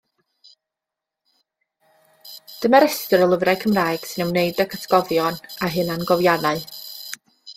[2.63, 6.65] Dyma restr o lyfrau Cymraeg sy'n ymwneud ag Atgofion a Hunangofiannau.